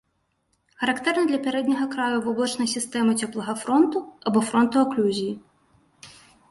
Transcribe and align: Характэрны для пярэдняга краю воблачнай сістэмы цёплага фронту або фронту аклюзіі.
Характэрны 0.83 1.23
для 1.31 1.39
пярэдняга 1.49 1.85
краю 1.93 2.17
воблачнай 2.29 2.69
сістэмы 2.75 3.11
цёплага 3.23 3.53
фронту 3.67 3.97
або 4.31 4.39
фронту 4.51 4.75
аклюзіі. 4.87 5.33